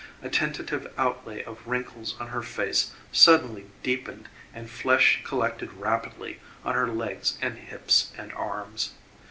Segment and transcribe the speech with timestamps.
[0.23, 6.73] A tentative outlay of wrinkles on her face suddenly deepened and flesh collected rapidly on
[6.73, 8.93] her legs and hips and arms.